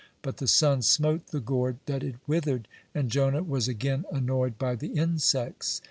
[0.23, 4.73] But the sun smote the gourd that it withered, and Jonah was again annoyed by
[4.73, 5.79] the insects.